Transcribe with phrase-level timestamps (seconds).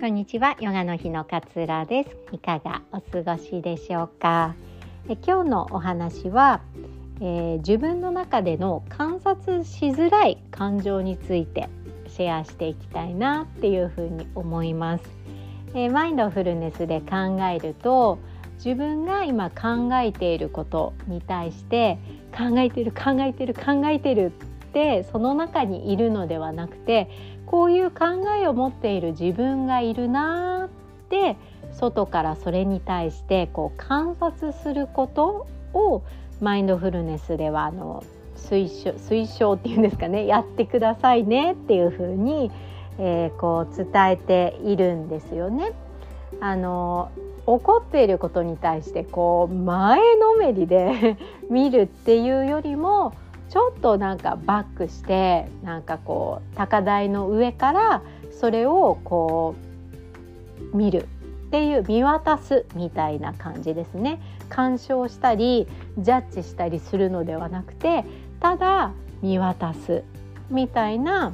[0.00, 0.56] こんにちは。
[0.62, 2.16] ヨガの日の勝浦です。
[2.32, 4.54] いかがお過ごしでしょうか？
[5.10, 6.62] え今日のお話は、
[7.20, 11.68] えー、自分の中での観察しづらい感情について
[12.08, 15.04] シェアしていきたいなっていうふうに思います、
[15.74, 18.18] えー、マインドフルネスで考えると
[18.54, 21.98] 自分が今考えていることに対して
[22.34, 27.08] 考えてる考えてる考えてるってその中にいるのではなくて
[27.46, 31.36] こういう考えを持っている自分がいるなって
[31.72, 36.02] 外からそれに対してこう観察することを
[36.40, 38.04] マインドフルネスではあの
[38.36, 42.50] 推奨推奨っていうんですかねやってくださいねっていうふうに、
[42.98, 45.72] えー、こう伝えているんですよね。
[46.40, 47.10] あの
[47.40, 51.16] 起こっていることに対してこう前のめりで
[51.50, 53.12] 見るっていうよりも
[53.50, 59.56] ちょっとなんかバックしてなんかこう高台の上からそれをこ
[60.72, 61.08] う見る
[61.48, 65.66] っていう見渡すみたいな感じですね鑑賞したり
[65.98, 68.04] ジャッジしたりするのではなくて
[68.38, 70.04] ただ見渡す
[70.48, 71.32] みたいな、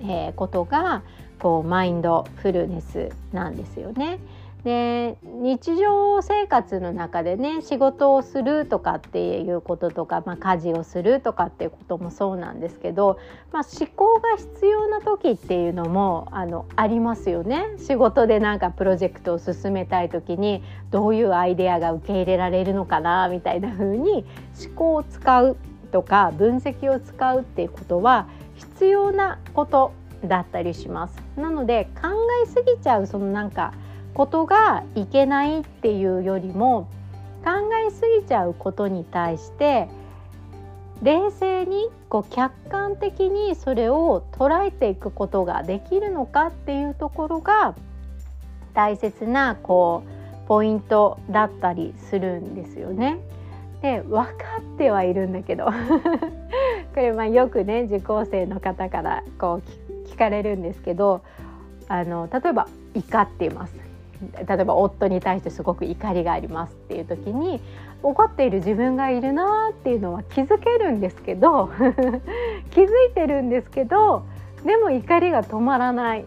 [0.00, 1.02] えー、ことが
[1.38, 4.18] こうマインドフルネスなんですよね。
[4.64, 13.18] で日常生活の中でね仕事をするとかっていうこととか、まあ、家事をするとかっていうこともそうなんですけど、
[13.52, 17.66] まあ、思考が必要な時っていうのもあのありますよね。
[17.76, 24.24] 仕事でなんかプロジェクトを進めたい時にどういうアイデアが受け入れられるのかなみたいな風に
[24.64, 25.58] 思考を使う
[25.92, 29.92] とか分析を使うっていうことは必要なこと
[30.24, 31.22] だったりします。
[31.36, 32.08] なので考
[32.42, 33.74] えすぎちゃうそのなんか
[34.14, 36.88] ことがいけないっていうよりも
[37.44, 37.50] 考
[37.86, 39.88] えすぎちゃうことに対して
[41.02, 47.74] 冷静にこう客観的にそれを捉えていくことができるのかっていうところが
[48.72, 53.18] 大切なこうポイントだったりするんですよね。
[53.82, 55.72] で分かってはいるんだけど こ
[56.96, 59.60] れまよくね受講生の方からこ
[60.06, 61.20] う聞かれるんですけど
[61.88, 63.74] あの例えば怒っています
[64.46, 67.60] 例えば夫に対してすごく怒りがありますっていう時に
[68.02, 71.70] 怒っている自分がいるなっていうのは気づけるんですけど
[72.70, 74.24] 気づいてるんですけど
[74.64, 76.24] でも怒りが止まらない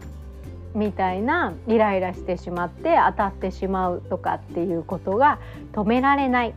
[0.75, 5.39] みたいなイライラしてしまって当たってしまうとかっていうことが
[5.73, 6.53] 止められないっ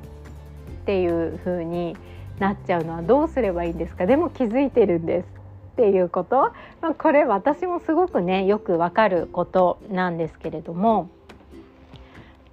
[0.84, 1.96] ていう風に
[2.38, 4.06] なっちゃうのはどうすればいいんですか？
[4.06, 5.26] でも気づいてるんです
[5.72, 6.52] っていうこと、
[6.82, 11.08] まあ、これ私もすごくねよくわかることなんですけれども。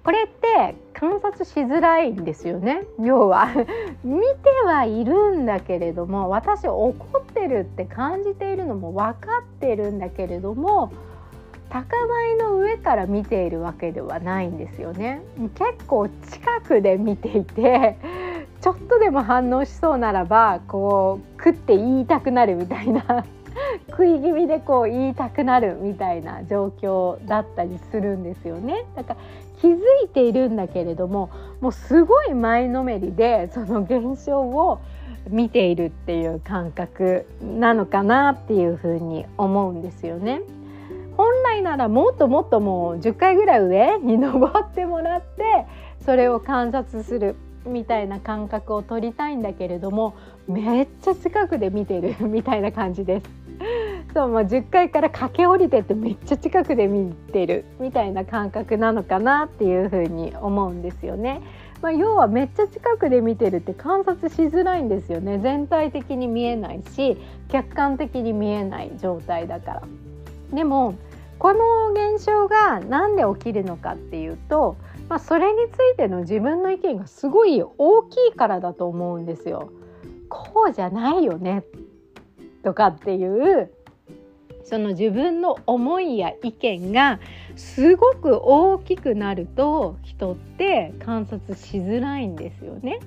[0.08, 2.84] これって観察しづらいんですよね。
[2.98, 3.48] 要は
[4.02, 4.26] 見て
[4.64, 10.90] はいるんだけれども私怒ってるって感じているのも分かってるんだけれども
[11.68, 15.20] 高台の上から見ているわけではないんですよね。
[15.54, 17.98] 結構近くで見ていて
[18.62, 23.26] ちょっとでも反応しそうならばこう食って言いたくなるみたいな。
[23.90, 28.84] 食い気味でこう言いたくなるみたいな状況だったりするんですよね。
[28.94, 29.20] だから
[29.60, 34.80] 気づいているんだけれどももうすごい前のめりでその現象を
[35.28, 40.42] 見ているっていう感覚なのかなっていうふうに思うんですよね。
[41.16, 45.66] 本来ならもっともっともう10回ぐらい上に登ってもらって
[46.04, 47.34] それを観察する
[47.66, 50.14] みたいな感覚を取りたいんだけれども
[50.46, 53.37] めっちゃ近くで見てるみたいな感じです。
[54.18, 61.40] そうまあ、10階から駆け下りてってめっちゃ近くで見てるみたいな感覚なのかなっていうふうに思うんですよね。
[61.80, 69.82] まあ、要はめっちゃ近くで見てるって観察しづらいんですよね全体的に見えないし客観的に見えない状態だから。
[70.52, 70.96] でも
[71.38, 74.74] この現象が何で起きるのかっていうと、
[75.08, 79.70] まあ、それについての自分の意見がすごい大きいからだと思うんですよ。
[80.28, 81.62] こうじゃないよね
[82.64, 83.70] とかっていう
[84.68, 87.20] その自分の思いや意見が
[87.56, 93.00] すごく大きくなると人って観察しづらいんですよね。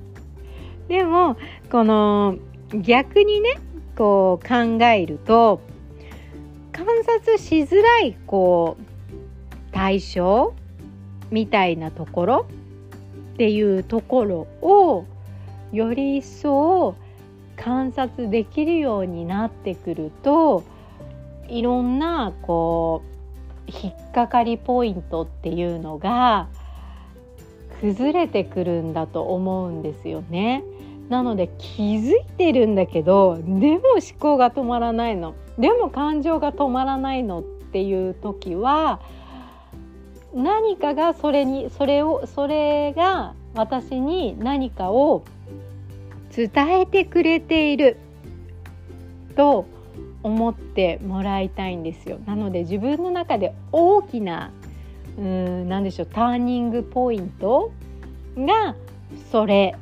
[0.87, 1.37] でも
[1.71, 2.37] この
[2.73, 3.59] 逆にね
[3.95, 5.61] こう考えると
[6.71, 8.83] 観察しづらいこう
[9.71, 10.55] 対象
[11.29, 12.47] みたいなところ
[13.33, 15.05] っていうところを
[15.71, 16.95] より一層
[17.55, 20.63] 観察できるようになってくると
[21.51, 23.03] いろんなこ
[23.67, 26.47] う引っかかりポイントっていうのが
[27.81, 30.63] 崩れてくるんだと思うんですよね。
[31.09, 39.01] なので気づいてるんだけどでも思考が止まらないのでも感情が止まらないのっていう時は
[40.33, 45.23] 何かがそれにそれをそれが私に何かを
[46.33, 46.49] 伝
[46.79, 47.97] えてくれている
[49.35, 49.65] と
[50.23, 52.19] 思ってもらいたいんですよ。
[52.25, 54.51] なので自分の中で大きな
[55.17, 57.71] うん何でしょうターニングポイント
[58.37, 58.75] が
[59.31, 59.75] それ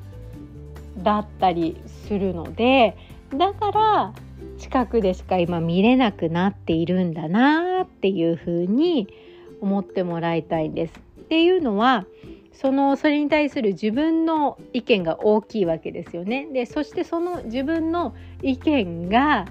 [0.97, 1.77] だったり
[2.07, 2.97] するので
[3.35, 4.13] だから
[4.57, 9.07] 近くでしか今見れなくなっているんだなっていうふうに
[9.61, 10.93] 思ってもらいたいんです。
[11.21, 12.05] っていうのは
[12.51, 16.47] そのそれに対する自分の意見が大きいわけですよね。
[16.51, 19.45] でそしてその自分の意見が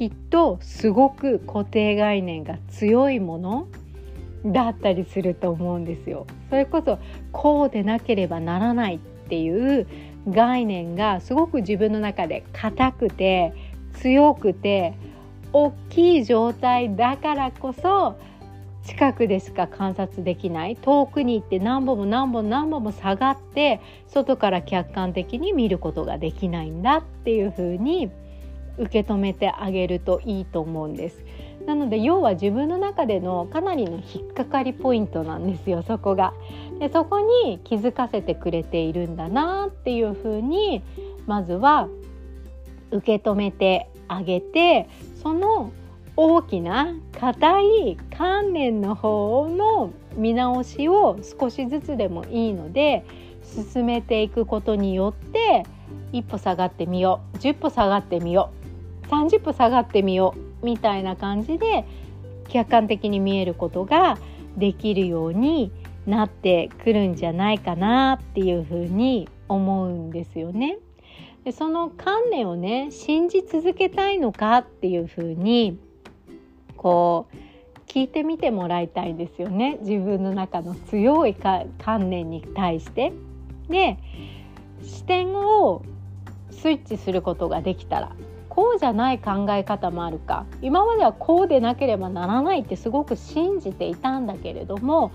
[0.00, 3.68] きっとすごく固定概念が強いもの
[4.46, 6.26] だったりすると思うんですよ。
[6.48, 6.98] それこそ
[7.32, 8.98] こうでなければならないっ
[9.28, 9.86] ていう
[10.26, 13.52] 概念がすごく自分の中で硬くて
[13.92, 14.94] 強くて
[15.52, 18.16] 大きい状態だからこそ
[18.84, 28.10] 近くでしか観察できない遠くに行って何本も何本何本も下がって外から客観的に見ることができないんだっていうふうに
[28.80, 31.22] 受け止めてあげるといいと思うんです。
[31.66, 36.32] なので要は自分の中でのかなりの引っかかりポイントなんですよそこが。
[36.78, 40.82] でそこに気づかせてくれているんだなっていうふうに
[41.26, 41.88] まずは
[42.90, 44.88] 受け止めてあげて
[45.22, 45.70] その
[46.16, 53.04] 大きな硬い観念の方の見直しを少しずつでもいいので
[53.42, 55.64] 進めていくことによって
[56.12, 58.59] 一歩下がってみよう10歩下がってみよう
[59.10, 61.84] 30歩下がってみようみたいな感じで
[62.48, 64.18] 客観的に見えることが
[64.56, 65.72] できるように
[66.06, 70.78] なってくるんじゃないかなっていうふうに思うんですよね。
[71.44, 75.78] でその観念をね信じ続けたいのかっていうふうに
[76.76, 77.36] こう
[77.90, 83.12] 聞いてみてもらいたいんですよね自分の中の強い観念に対して。
[83.68, 83.98] で
[84.82, 85.82] 視点を
[86.50, 88.12] スイッチすることができたら
[88.50, 90.44] こうじゃない考え方もあるか。
[90.60, 95.12] 今まではこうでなければならないってすごく信じていたんだけれども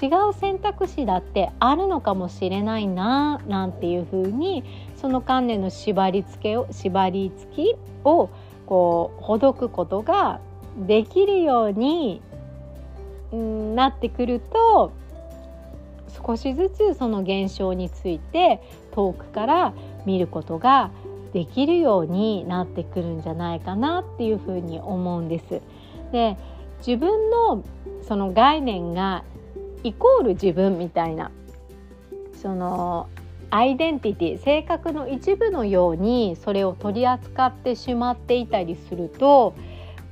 [0.00, 4.62] 違う選択肢だってあるのかもしれないななんていうふうに
[4.96, 8.30] その観念の縛り付けを縛り付きを
[8.66, 10.40] こうほどくことが
[10.86, 12.20] できるように
[13.32, 14.92] なってくると
[16.26, 18.62] 少しずつその現象について
[18.92, 19.74] 遠くから
[20.04, 20.90] 見ることが
[21.36, 25.60] できるようになってくるんじゃないかなっていうふうに思うんです。
[26.10, 26.38] で
[26.78, 27.62] 自分の
[28.08, 29.22] その概念が
[29.84, 31.30] イコール自分みたいな
[32.40, 33.10] その
[33.50, 39.54] アイデンティティ性格の一部のようにそれを取り扱ってしまっていたりすると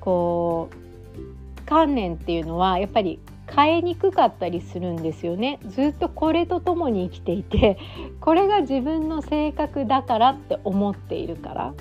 [0.01, 3.19] こう観念っていうのはやっぱり
[3.53, 7.79] 変えにくかったりするんですよねずっとこれと共に生きていて
[8.21, 11.75] これが自分の性格だからって思っているから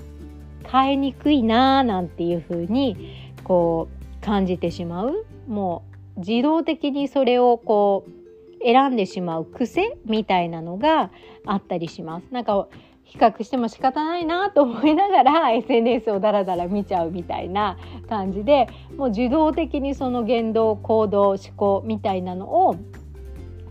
[0.72, 2.98] 変えにくいなーなんていう風に
[3.44, 3.88] こ
[4.22, 5.84] う感じてしまうも
[6.16, 8.24] う自動的にそれをこう
[8.64, 11.12] 選んでしまう癖みたいなのが
[11.46, 12.28] あったりします。
[12.32, 12.68] なんか
[13.04, 17.78] 比較しても仕方ないなと思いながら SNS をダラダラ見ちゃうみたいな
[18.10, 18.68] 感じで
[18.98, 22.76] もう自動的にその言動行動思考みたいなのを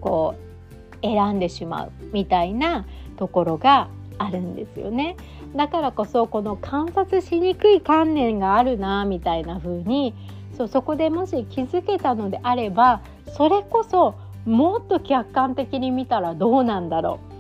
[0.01, 2.87] こう選んでしまうみたいな
[3.17, 5.17] ところがあるんですよね。
[5.57, 10.15] だからこそこの観察しにくい観念があるなみたいな風に
[10.57, 13.03] そうそこでもし気づけたのであれば
[13.37, 14.15] それこそ
[14.47, 17.32] もっと客観的に見たらどうなんだろう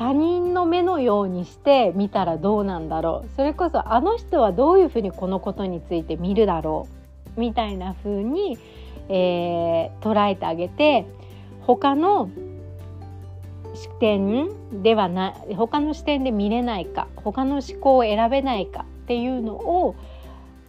[0.00, 6.88] 他人の目のようにして見たらどうなんだろうそれこそあの人はどういうふうにこのことについて見るだろ
[7.36, 8.56] うみたいな風に、
[9.10, 11.04] えー、捉えてあげて
[11.66, 12.30] 他の
[13.74, 14.48] 視点
[14.82, 19.96] ではない他の視点で見れないか他の思考を選べないかっていうのを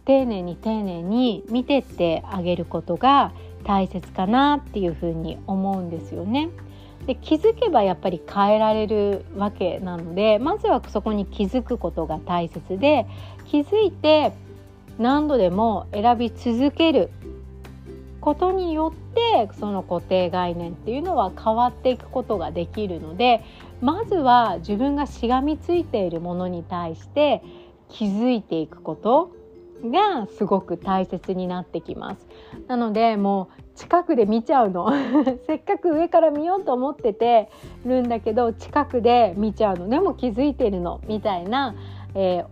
[0.04, 3.32] 丁寧に丁寧に見てってあげることが
[3.64, 6.50] 大切かなっていうふうに思うんですよね。
[7.06, 13.06] で気づけばやっぱり変えられるわけなのでまずはそこに気づくことが大切で
[13.46, 14.32] 気づいて
[14.98, 17.10] 何度でも選び続ける
[18.20, 23.42] ことによってその固定概念っていうのは変わっていくことができるので
[23.80, 27.42] まずは自分がしがみついているものに対して
[27.88, 29.32] 気づいていくこと
[29.84, 32.26] がすごく大切になってきます。
[32.68, 34.90] なのでもう近くで見ちゃうの。
[35.46, 37.48] せっかく上から見ようと思ってて
[37.84, 39.88] るんだけど近くで見ちゃうの。
[39.88, 41.00] でも気づいてるの。
[41.06, 41.74] みたいな、
[42.14, 42.44] え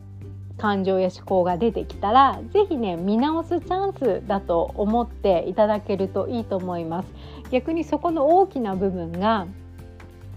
[0.57, 7.09] ー、感情や思考が出てきたら是非ね見直すチャンスだと思っていただけるといいと思います。
[7.51, 9.47] 逆にそこの大きな部分が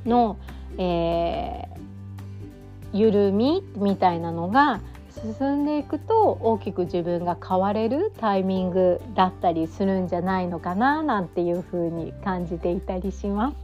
[0.06, 0.38] の、
[0.78, 4.82] えー、緩みみたいなのが
[5.22, 13.58] 進んでいくと大きく自分が変われるタイミングだったりするんじゃないのかななんていう風に感じていたりします。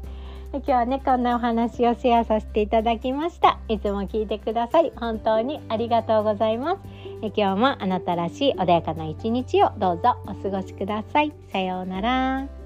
[0.52, 3.60] 今日はねこんなお話をシェアさせていただきました。
[3.68, 6.80] いつも聞いてくださり本当にありがとうございます。
[7.22, 11.34] 今日もあなたらしい穏やかな一日をどうぞお過ごしください。
[11.52, 12.59] さようなら。